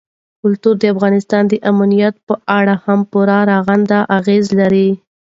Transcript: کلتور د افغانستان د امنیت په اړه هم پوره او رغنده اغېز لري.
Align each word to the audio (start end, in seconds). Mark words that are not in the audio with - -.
کلتور 0.41 0.75
د 0.79 0.83
افغانستان 0.93 1.43
د 1.47 1.53
امنیت 1.71 2.15
په 2.27 2.35
اړه 2.59 2.75
هم 2.85 2.99
پوره 3.11 3.37
او 3.41 3.45
رغنده 3.51 3.99
اغېز 4.17 4.45
لري. 4.59 4.89